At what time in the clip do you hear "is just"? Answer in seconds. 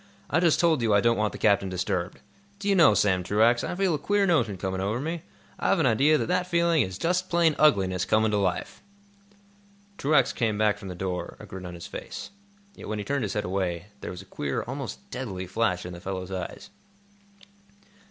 6.81-7.29